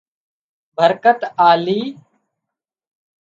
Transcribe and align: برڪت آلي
برڪت 0.77 1.19
آلي 1.49 1.79